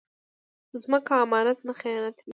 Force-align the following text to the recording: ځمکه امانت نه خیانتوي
ځمکه 0.81 1.13
امانت 1.23 1.57
نه 1.67 1.73
خیانتوي 1.81 2.29